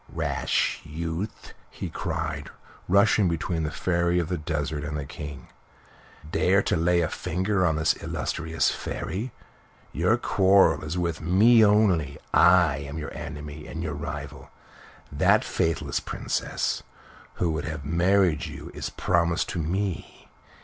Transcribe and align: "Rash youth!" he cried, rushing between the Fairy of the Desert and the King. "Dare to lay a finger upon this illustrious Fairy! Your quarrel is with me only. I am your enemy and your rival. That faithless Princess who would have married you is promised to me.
"Rash 0.11 0.81
youth!" 0.83 1.53
he 1.69 1.87
cried, 1.91 2.49
rushing 2.87 3.29
between 3.29 3.61
the 3.61 3.69
Fairy 3.69 4.17
of 4.17 4.29
the 4.29 4.37
Desert 4.39 4.83
and 4.83 4.97
the 4.97 5.05
King. 5.05 5.49
"Dare 6.31 6.63
to 6.63 6.75
lay 6.75 7.01
a 7.01 7.07
finger 7.07 7.63
upon 7.63 7.75
this 7.75 7.93
illustrious 8.01 8.71
Fairy! 8.71 9.31
Your 9.93 10.17
quarrel 10.17 10.83
is 10.83 10.97
with 10.97 11.21
me 11.21 11.63
only. 11.63 12.17
I 12.33 12.77
am 12.77 12.97
your 12.97 13.13
enemy 13.13 13.67
and 13.67 13.83
your 13.83 13.93
rival. 13.93 14.49
That 15.11 15.43
faithless 15.43 15.99
Princess 15.99 16.81
who 17.35 17.51
would 17.51 17.65
have 17.65 17.85
married 17.85 18.47
you 18.47 18.71
is 18.73 18.89
promised 18.89 19.49
to 19.49 19.59
me. 19.59 20.29